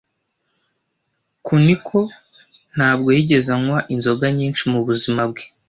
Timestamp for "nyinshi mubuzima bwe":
4.37-5.43